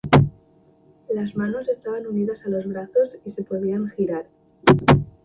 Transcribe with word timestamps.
Las 1.13 1.35
manos 1.35 1.69
estaban 1.69 2.07
unidas 2.07 2.43
a 2.43 2.49
los 2.49 2.65
brazos 2.65 3.19
y 3.23 3.33
se 3.33 3.43
podían 3.43 3.87
girar. 3.89 4.25